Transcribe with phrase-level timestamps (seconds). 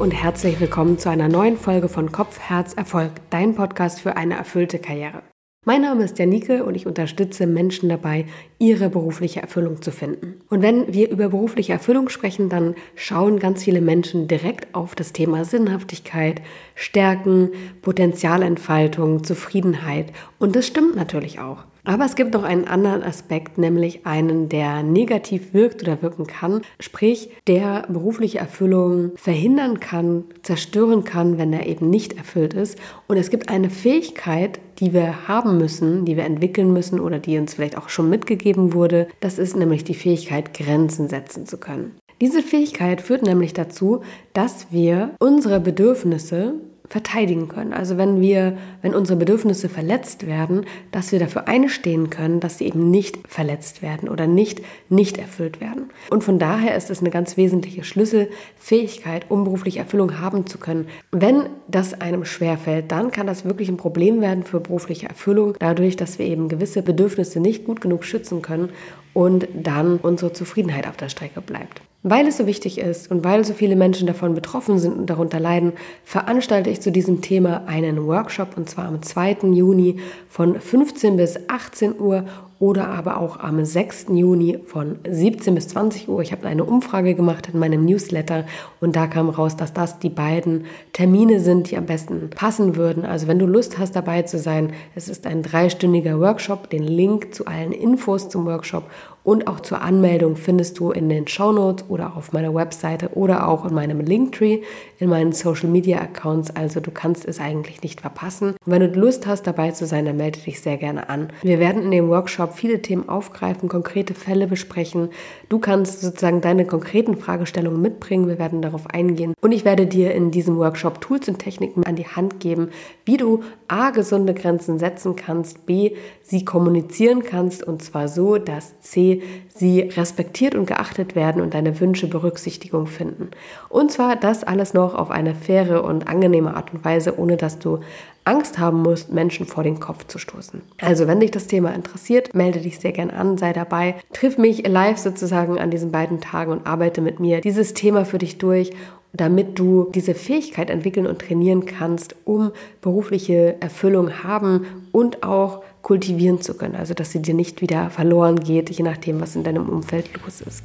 [0.00, 4.34] und herzlich willkommen zu einer neuen Folge von Kopf, Herz, Erfolg, dein Podcast für eine
[4.34, 5.22] erfüllte Karriere.
[5.66, 8.24] Mein Name ist Janike und ich unterstütze Menschen dabei,
[8.58, 10.40] ihre berufliche Erfüllung zu finden.
[10.48, 15.12] Und wenn wir über berufliche Erfüllung sprechen, dann schauen ganz viele Menschen direkt auf das
[15.12, 16.40] Thema Sinnhaftigkeit,
[16.74, 17.50] Stärken,
[17.82, 20.14] Potenzialentfaltung, Zufriedenheit.
[20.38, 21.64] Und das stimmt natürlich auch.
[21.84, 26.62] Aber es gibt noch einen anderen Aspekt, nämlich einen, der negativ wirkt oder wirken kann,
[26.78, 32.78] sprich der berufliche Erfüllung verhindern kann, zerstören kann, wenn er eben nicht erfüllt ist.
[33.06, 37.38] Und es gibt eine Fähigkeit, die wir haben müssen, die wir entwickeln müssen oder die
[37.38, 39.08] uns vielleicht auch schon mitgegeben wurde.
[39.20, 41.96] Das ist nämlich die Fähigkeit, Grenzen setzen zu können.
[42.20, 44.02] Diese Fähigkeit führt nämlich dazu,
[44.34, 46.54] dass wir unsere Bedürfnisse
[46.90, 47.72] verteidigen können.
[47.72, 52.66] Also wenn wir, wenn unsere Bedürfnisse verletzt werden, dass wir dafür einstehen können, dass sie
[52.66, 55.90] eben nicht verletzt werden oder nicht nicht erfüllt werden.
[56.10, 60.88] Und von daher ist es eine ganz wesentliche Schlüsselfähigkeit, um berufliche Erfüllung haben zu können.
[61.12, 65.94] Wenn das einem schwerfällt, dann kann das wirklich ein Problem werden für berufliche Erfüllung, dadurch,
[65.94, 68.70] dass wir eben gewisse Bedürfnisse nicht gut genug schützen können
[69.14, 71.82] und dann unsere Zufriedenheit auf der Strecke bleibt.
[72.02, 75.38] Weil es so wichtig ist und weil so viele Menschen davon betroffen sind und darunter
[75.38, 79.38] leiden, veranstalte ich zu diesem Thema einen Workshop und zwar am 2.
[79.52, 82.24] Juni von 15 bis 18 Uhr
[82.60, 84.08] oder aber auch am 6.
[84.12, 86.20] Juni von 17 bis 20 Uhr.
[86.20, 88.44] Ich habe eine Umfrage gemacht in meinem Newsletter
[88.80, 93.06] und da kam raus, dass das die beiden Termine sind, die am besten passen würden.
[93.06, 96.68] Also wenn du Lust hast dabei zu sein, es ist ein dreistündiger Workshop.
[96.68, 98.84] Den Link zu allen Infos zum Workshop
[99.22, 103.48] und auch zur Anmeldung findest du in den Show Notes oder auf meiner Webseite oder
[103.48, 104.60] auch in meinem Linktree,
[104.98, 106.54] in meinen Social Media Accounts.
[106.56, 108.50] Also du kannst es eigentlich nicht verpassen.
[108.64, 111.28] Und wenn du Lust hast, dabei zu sein, dann melde dich sehr gerne an.
[111.42, 115.10] Wir werden in dem Workshop viele Themen aufgreifen, konkrete Fälle besprechen.
[115.50, 118.28] Du kannst sozusagen deine konkreten Fragestellungen mitbringen.
[118.28, 119.34] Wir werden darauf eingehen.
[119.42, 122.70] Und ich werde dir in diesem Workshop Tools und Techniken an die Hand geben,
[123.04, 128.80] wie du A, gesunde Grenzen setzen kannst, B, sie kommunizieren kannst und zwar so, dass
[128.80, 129.09] C,
[129.48, 133.30] sie respektiert und geachtet werden und deine Wünsche Berücksichtigung finden.
[133.68, 137.58] Und zwar das alles noch auf eine faire und angenehme Art und Weise, ohne dass
[137.58, 137.80] du
[138.24, 140.60] Angst haben musst, Menschen vor den Kopf zu stoßen.
[140.80, 144.66] Also, wenn dich das Thema interessiert, melde dich sehr gern an, sei dabei, triff mich
[144.68, 148.72] live sozusagen an diesen beiden Tagen und arbeite mit mir dieses Thema für dich durch
[149.12, 156.40] damit du diese Fähigkeit entwickeln und trainieren kannst, um berufliche Erfüllung haben und auch kultivieren
[156.40, 159.68] zu können, also dass sie dir nicht wieder verloren geht, je nachdem, was in deinem
[159.68, 160.64] Umfeld los ist.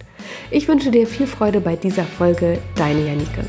[0.52, 3.46] Ich wünsche dir viel Freude bei dieser Folge, deine Janike.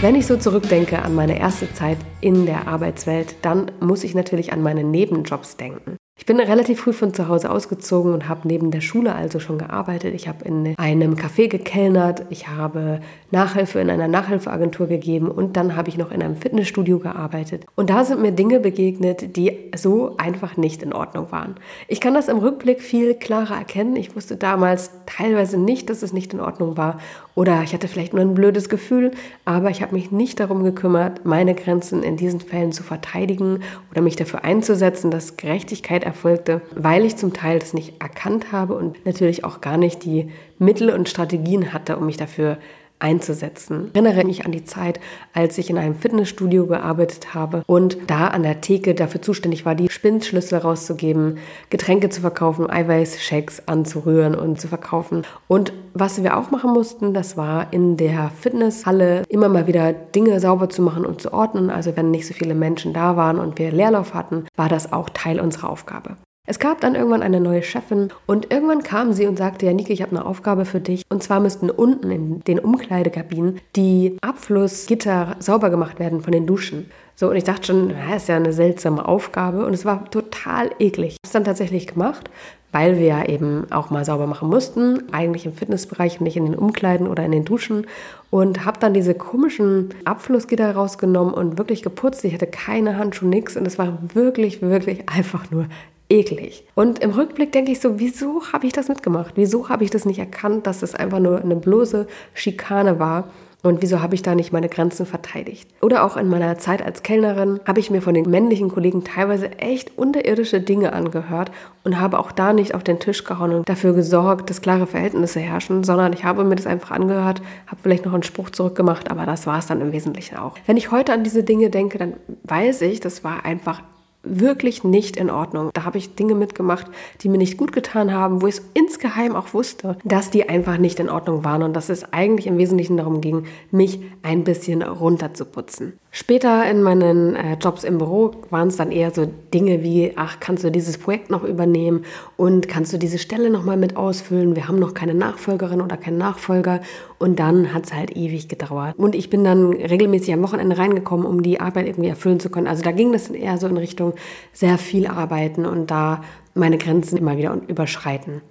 [0.00, 4.52] Wenn ich so zurückdenke an meine erste Zeit in der Arbeitswelt, dann muss ich natürlich
[4.52, 5.96] an meine Nebenjobs denken.
[6.22, 9.58] Ich bin relativ früh von zu Hause ausgezogen und habe neben der Schule also schon
[9.58, 10.14] gearbeitet.
[10.14, 13.00] Ich habe in einem Café gekellnert, ich habe
[13.32, 17.64] Nachhilfe in einer Nachhilfeagentur gegeben und dann habe ich noch in einem Fitnessstudio gearbeitet.
[17.74, 21.56] Und da sind mir Dinge begegnet, die so einfach nicht in Ordnung waren.
[21.88, 23.96] Ich kann das im Rückblick viel klarer erkennen.
[23.96, 27.00] Ich wusste damals teilweise nicht, dass es nicht in Ordnung war
[27.34, 29.12] oder ich hatte vielleicht nur ein blödes Gefühl,
[29.44, 33.60] aber ich habe mich nicht darum gekümmert, meine Grenzen in diesen Fällen zu verteidigen
[33.90, 38.74] oder mich dafür einzusetzen, dass Gerechtigkeit erfolgte, weil ich zum Teil das nicht erkannt habe
[38.74, 42.58] und natürlich auch gar nicht die Mittel und Strategien hatte, um mich dafür
[43.02, 43.90] einzusetzen.
[43.92, 45.00] Ich erinnere mich an die Zeit,
[45.32, 49.74] als ich in einem Fitnessstudio gearbeitet habe und da an der Theke dafür zuständig war,
[49.74, 51.38] die Spindschlüssel rauszugeben,
[51.70, 55.22] Getränke zu verkaufen, Eiweißshakes anzurühren und zu verkaufen.
[55.48, 60.40] Und was wir auch machen mussten, das war in der Fitnesshalle immer mal wieder Dinge
[60.40, 61.70] sauber zu machen und zu ordnen.
[61.70, 65.10] Also wenn nicht so viele Menschen da waren und wir Leerlauf hatten, war das auch
[65.10, 66.16] Teil unserer Aufgabe.
[66.44, 69.92] Es gab dann irgendwann eine neue Chefin und irgendwann kam sie und sagte, ja Niki,
[69.92, 71.04] ich habe eine Aufgabe für dich.
[71.08, 76.90] Und zwar müssten unten in den Umkleidekabinen die Abflussgitter sauber gemacht werden von den Duschen.
[77.14, 80.72] So, und ich dachte schon, das ist ja eine seltsame Aufgabe und es war total
[80.80, 81.10] eklig.
[81.10, 82.28] Ich habe es dann tatsächlich gemacht,
[82.72, 86.46] weil wir ja eben auch mal sauber machen mussten, eigentlich im Fitnessbereich und nicht in
[86.46, 87.86] den Umkleiden oder in den Duschen.
[88.30, 92.24] Und habe dann diese komischen Abflussgitter rausgenommen und wirklich geputzt.
[92.24, 95.66] Ich hatte keine Handschuhe, nichts und es war wirklich, wirklich einfach nur
[96.12, 96.64] eklig.
[96.74, 99.32] Und im Rückblick denke ich so, wieso habe ich das mitgemacht?
[99.36, 103.30] Wieso habe ich das nicht erkannt, dass es einfach nur eine bloße Schikane war?
[103.64, 105.70] Und wieso habe ich da nicht meine Grenzen verteidigt?
[105.80, 109.52] Oder auch in meiner Zeit als Kellnerin habe ich mir von den männlichen Kollegen teilweise
[109.58, 111.52] echt unterirdische Dinge angehört
[111.84, 115.38] und habe auch da nicht auf den Tisch gehauen und dafür gesorgt, dass klare Verhältnisse
[115.38, 119.26] herrschen, sondern ich habe mir das einfach angehört, habe vielleicht noch einen Spruch zurückgemacht, aber
[119.26, 120.56] das war es dann im Wesentlichen auch.
[120.66, 123.80] Wenn ich heute an diese Dinge denke, dann weiß ich, das war einfach
[124.22, 125.70] wirklich nicht in Ordnung.
[125.74, 126.86] Da habe ich Dinge mitgemacht,
[127.20, 131.00] die mir nicht gut getan haben, wo ich insgeheim auch wusste, dass die einfach nicht
[131.00, 135.98] in Ordnung waren und dass es eigentlich im Wesentlichen darum ging, mich ein bisschen runterzuputzen.
[136.14, 140.40] Später in meinen äh, Jobs im Büro waren es dann eher so Dinge wie, ach,
[140.40, 142.04] kannst du dieses Projekt noch übernehmen
[142.36, 144.54] und kannst du diese Stelle noch mal mit ausfüllen?
[144.54, 146.82] Wir haben noch keine Nachfolgerin oder keinen Nachfolger
[147.18, 148.94] und dann hat es halt ewig gedauert.
[148.98, 152.66] Und ich bin dann regelmäßig am Wochenende reingekommen, um die Arbeit irgendwie erfüllen zu können.
[152.66, 154.12] Also da ging das eher so in Richtung
[154.52, 156.20] sehr viel arbeiten und da
[156.52, 158.42] meine Grenzen immer wieder überschreiten.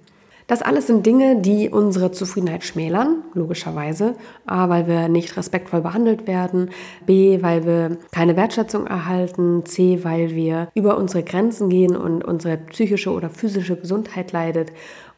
[0.52, 4.16] Das alles sind Dinge, die unsere Zufriedenheit schmälern, logischerweise.
[4.44, 6.68] A, weil wir nicht respektvoll behandelt werden.
[7.06, 9.64] B, weil wir keine Wertschätzung erhalten.
[9.64, 14.72] C, weil wir über unsere Grenzen gehen und unsere psychische oder physische Gesundheit leidet.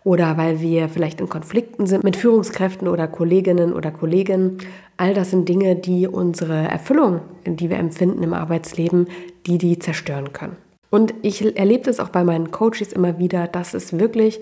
[0.04, 4.58] Oder weil wir vielleicht in Konflikten sind mit Führungskräften oder Kolleginnen oder Kollegen.
[4.98, 9.08] All das sind Dinge, die unsere Erfüllung, die wir empfinden im Arbeitsleben,
[9.46, 10.56] die die zerstören können.
[10.94, 14.38] Und ich erlebe das auch bei meinen Coaches immer wieder, dass es wirklich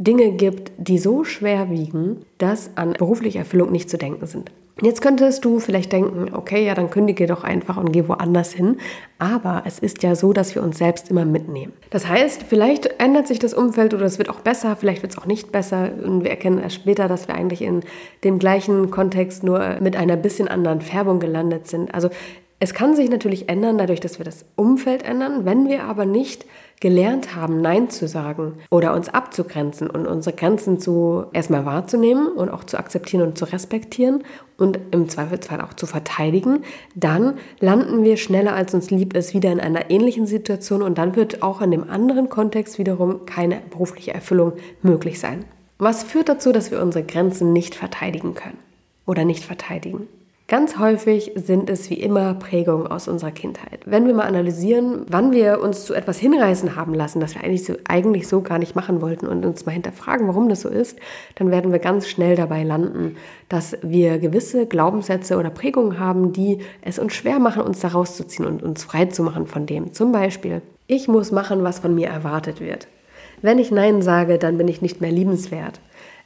[0.00, 4.50] Dinge gibt, die so schwer wiegen, dass an berufliche Erfüllung nicht zu denken sind.
[4.82, 8.78] Jetzt könntest du vielleicht denken, okay, ja, dann kündige doch einfach und geh woanders hin.
[9.18, 11.74] Aber es ist ja so, dass wir uns selbst immer mitnehmen.
[11.90, 15.18] Das heißt, vielleicht ändert sich das Umfeld oder es wird auch besser, vielleicht wird es
[15.18, 15.90] auch nicht besser.
[16.02, 17.82] Und wir erkennen erst später, dass wir eigentlich in
[18.24, 21.92] dem gleichen Kontext nur mit einer bisschen anderen Färbung gelandet sind.
[21.94, 22.08] Also
[22.62, 25.46] es kann sich natürlich ändern, dadurch, dass wir das Umfeld ändern.
[25.46, 26.44] Wenn wir aber nicht
[26.78, 32.50] gelernt haben, Nein zu sagen oder uns abzugrenzen und unsere Grenzen zu erstmal wahrzunehmen und
[32.50, 34.24] auch zu akzeptieren und zu respektieren
[34.58, 36.64] und im Zweifelsfall auch zu verteidigen,
[36.94, 41.16] dann landen wir schneller als uns lieb ist wieder in einer ähnlichen Situation und dann
[41.16, 44.52] wird auch in dem anderen Kontext wiederum keine berufliche Erfüllung
[44.82, 45.46] möglich sein.
[45.78, 48.58] Was führt dazu, dass wir unsere Grenzen nicht verteidigen können
[49.06, 50.08] oder nicht verteidigen?
[50.50, 53.82] Ganz häufig sind es wie immer Prägungen aus unserer Kindheit.
[53.84, 57.64] Wenn wir mal analysieren, wann wir uns zu etwas hinreißen haben lassen, das wir eigentlich
[57.64, 60.98] so, eigentlich so gar nicht machen wollten und uns mal hinterfragen, warum das so ist,
[61.36, 63.14] dann werden wir ganz schnell dabei landen,
[63.48, 68.48] dass wir gewisse Glaubenssätze oder Prägungen haben, die es uns schwer machen, uns da rauszuziehen
[68.48, 69.92] und uns frei zu machen von dem.
[69.92, 72.88] Zum Beispiel, ich muss machen, was von mir erwartet wird.
[73.40, 75.78] Wenn ich Nein sage, dann bin ich nicht mehr liebenswert.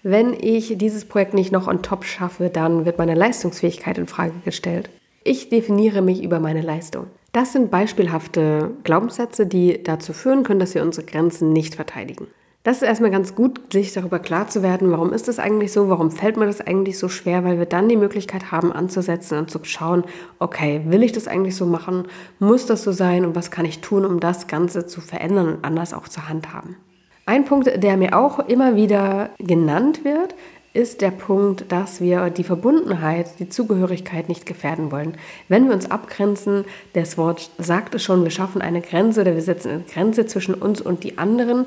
[0.07, 4.35] Wenn ich dieses Projekt nicht noch on top schaffe, dann wird meine Leistungsfähigkeit in Frage
[4.45, 4.91] gestellt.
[5.25, 7.07] Ich definiere mich über meine Leistung.
[7.33, 12.27] Das sind beispielhafte Glaubenssätze, die dazu führen können, dass wir unsere Grenzen nicht verteidigen.
[12.65, 15.89] Das ist erstmal ganz gut, sich darüber klar zu werden, warum ist das eigentlich so,
[15.89, 19.51] warum fällt mir das eigentlich so schwer, weil wir dann die Möglichkeit haben anzusetzen und
[19.51, 20.05] zu schauen,
[20.39, 22.09] okay, will ich das eigentlich so machen,
[22.41, 25.65] muss das so sein und was kann ich tun, um das Ganze zu verändern und
[25.65, 26.77] anders auch zu handhaben.
[27.27, 30.35] Ein Punkt, der mir auch immer wieder genannt wird,
[30.75, 35.17] ist der Punkt, dass wir die Verbundenheit, die Zugehörigkeit nicht gefährden wollen.
[35.49, 39.43] Wenn wir uns abgrenzen, das Wort sagt es schon, wir schaffen eine Grenze oder wir
[39.43, 41.67] setzen eine Grenze zwischen uns und die anderen.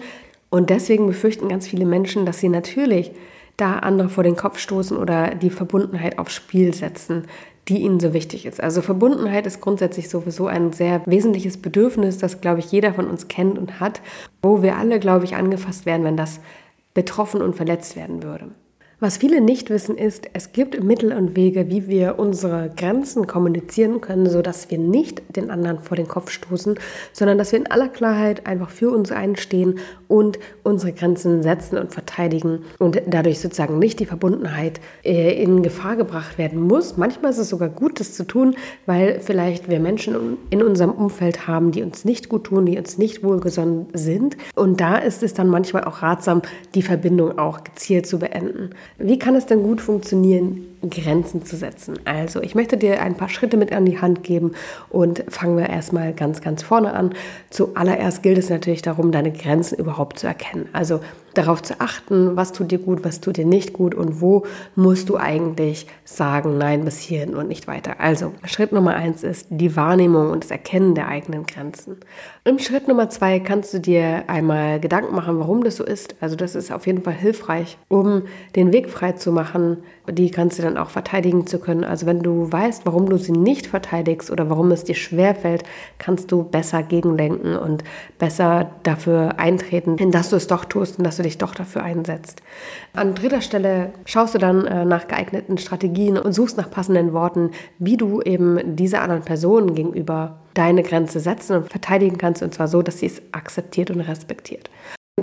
[0.50, 3.12] Und deswegen befürchten ganz viele Menschen, dass sie natürlich
[3.56, 7.26] da andere vor den Kopf stoßen oder die Verbundenheit aufs Spiel setzen,
[7.68, 8.62] die ihnen so wichtig ist.
[8.62, 13.28] Also Verbundenheit ist grundsätzlich sowieso ein sehr wesentliches Bedürfnis, das, glaube ich, jeder von uns
[13.28, 14.02] kennt und hat,
[14.42, 16.40] wo wir alle, glaube ich, angefasst werden, wenn das
[16.94, 18.50] betroffen und verletzt werden würde.
[19.00, 24.02] Was viele nicht wissen ist, es gibt Mittel und Wege, wie wir unsere Grenzen kommunizieren
[24.02, 26.80] können, sodass wir nicht den anderen vor den Kopf stoßen,
[27.14, 31.94] sondern dass wir in aller Klarheit einfach für uns einstehen und unsere Grenzen setzen und
[31.94, 36.98] verteidigen und dadurch sozusagen nicht die Verbundenheit äh, in Gefahr gebracht werden muss.
[36.98, 38.56] Manchmal ist es sogar gut, das zu tun,
[38.88, 42.98] weil vielleicht wir Menschen in unserem Umfeld haben, die uns nicht gut tun, die uns
[42.98, 44.38] nicht wohlgesonnen sind.
[44.56, 46.42] Und da ist es dann manchmal auch ratsam,
[46.74, 48.72] die Verbindung auch gezielt zu beenden.
[48.98, 52.00] Wie kann es denn gut funktionieren, Grenzen zu setzen?
[52.06, 54.54] Also, ich möchte dir ein paar Schritte mit an die Hand geben
[54.90, 57.14] und fangen wir erstmal ganz, ganz vorne an.
[57.50, 60.68] Zuallererst gilt es natürlich darum, deine Grenzen überhaupt zu erkennen.
[60.74, 61.00] Also,
[61.34, 65.10] darauf zu achten, was tut dir gut, was tut dir nicht gut und wo musst
[65.10, 68.00] du eigentlich sagen, nein, bis hierhin und nicht weiter.
[68.00, 71.98] Also Schritt Nummer eins ist die Wahrnehmung und das Erkennen der eigenen Grenzen.
[72.44, 76.16] Im Schritt Nummer zwei kannst du dir einmal Gedanken machen, warum das so ist.
[76.22, 78.24] Also das ist auf jeden Fall hilfreich, um
[78.56, 79.78] den Weg frei zu machen.
[80.10, 81.84] Die kannst du dann auch verteidigen zu können.
[81.84, 85.64] Also wenn du weißt, warum du sie nicht verteidigst oder warum es dir schwerfällt,
[85.98, 87.84] kannst du besser gegendenken und
[88.18, 92.42] besser dafür eintreten, dass du es doch tust und dass du dich doch dafür einsetzt.
[92.94, 97.52] An dritter Stelle schaust du dann äh, nach geeigneten Strategien und suchst nach passenden Worten,
[97.80, 102.68] wie du eben dieser anderen Person gegenüber deine Grenze setzen und verteidigen kannst, und zwar
[102.68, 104.70] so, dass sie es akzeptiert und respektiert.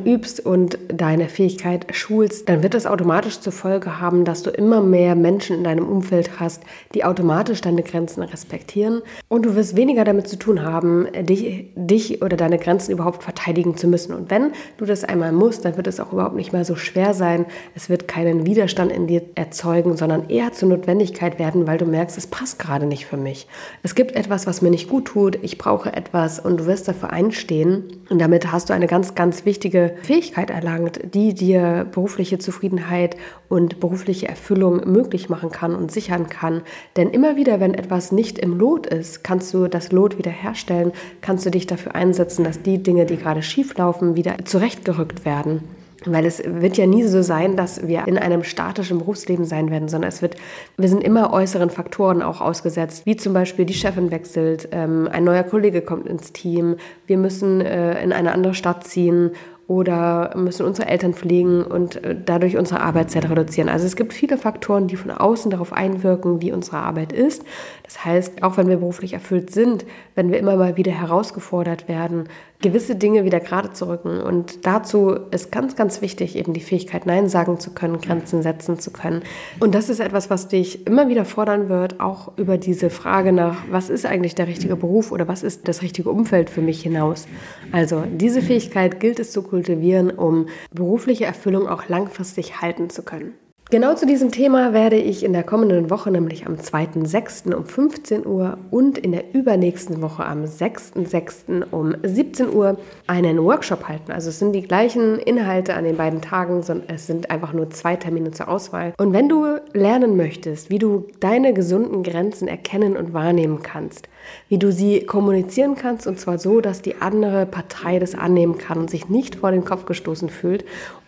[0.02, 4.80] Übst und deine Fähigkeit schulst, dann wird das automatisch zur Folge haben, dass du immer
[4.80, 10.02] mehr Menschen in deinem Umfeld hast, die automatisch deine Grenzen respektieren und du wirst weniger
[10.02, 14.14] damit zu tun haben, dich, dich oder deine Grenzen überhaupt verteidigen zu müssen.
[14.14, 17.14] Und wenn du das einmal musst, dann wird es auch überhaupt nicht mehr so schwer
[17.14, 17.46] sein.
[17.76, 22.18] Es wird keinen Widerstand in dir erzeugen, sondern eher zur Notwendigkeit werden, weil du merkst,
[22.18, 23.46] es passt gerade nicht für mich.
[23.84, 27.10] Es gibt etwas, was mir nicht gut tut, ich brauche etwas und du wirst dafür
[27.10, 33.16] einstehen und damit hast du eine ganz, ganz wichtige Fähigkeit erlangt, die dir berufliche Zufriedenheit
[33.48, 36.62] und berufliche Erfüllung möglich machen kann und sichern kann.
[36.96, 41.46] Denn immer wieder, wenn etwas nicht im Lot ist, kannst du das Lot wiederherstellen, kannst
[41.46, 45.62] du dich dafür einsetzen, dass die Dinge, die gerade schief laufen, wieder zurechtgerückt werden.
[46.06, 49.88] Weil es wird ja nie so sein, dass wir in einem statischen Berufsleben sein werden,
[49.88, 50.36] sondern es wird,
[50.76, 55.24] wir sind immer äußeren Faktoren auch ausgesetzt, wie zum Beispiel die Chefin wechselt, ähm, ein
[55.24, 56.76] neuer Kollege kommt ins Team,
[57.06, 59.30] wir müssen äh, in eine andere Stadt ziehen
[59.66, 63.68] oder müssen unsere Eltern pflegen und äh, dadurch unsere Arbeitszeit reduzieren.
[63.68, 67.44] Also es gibt viele Faktoren, die von außen darauf einwirken, wie unsere Arbeit ist.
[67.82, 72.28] Das heißt, auch wenn wir beruflich erfüllt sind, wenn wir immer mal wieder herausgefordert werden,
[72.64, 74.20] gewisse Dinge wieder gerade zu rücken.
[74.20, 78.78] Und dazu ist ganz, ganz wichtig, eben die Fähigkeit, Nein sagen zu können, Grenzen setzen
[78.80, 79.22] zu können.
[79.60, 83.58] Und das ist etwas, was dich immer wieder fordern wird, auch über diese Frage nach,
[83.70, 87.26] was ist eigentlich der richtige Beruf oder was ist das richtige Umfeld für mich hinaus.
[87.70, 93.34] Also diese Fähigkeit gilt es zu kultivieren, um berufliche Erfüllung auch langfristig halten zu können.
[93.70, 97.54] Genau zu diesem Thema werde ich in der kommenden Woche, nämlich am 2.6.
[97.54, 101.64] um 15 Uhr und in der übernächsten Woche am 6.6.
[101.70, 104.12] um 17 Uhr einen Workshop halten.
[104.12, 107.70] Also es sind die gleichen Inhalte an den beiden Tagen, sondern es sind einfach nur
[107.70, 108.92] zwei Termine zur Auswahl.
[108.98, 114.08] Und wenn du lernen möchtest, wie du deine gesunden Grenzen erkennen und wahrnehmen kannst,
[114.48, 118.78] wie du sie kommunizieren kannst und zwar so, dass die andere Partei das annehmen kann
[118.78, 120.64] und sich nicht vor den Kopf gestoßen fühlt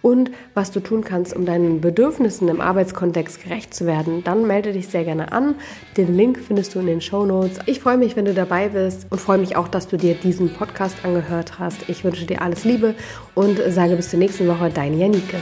[0.07, 4.73] und was du tun kannst, um deinen Bedürfnissen im Arbeitskontext gerecht zu werden, dann melde
[4.73, 5.57] dich sehr gerne an.
[5.97, 7.59] Den Link findest du in den Show Notes.
[7.67, 10.51] Ich freue mich, wenn du dabei bist und freue mich auch, dass du dir diesen
[10.51, 11.89] Podcast angehört hast.
[11.89, 12.95] Ich wünsche dir alles Liebe
[13.35, 15.39] und sage bis zur nächsten Woche, deine Janike.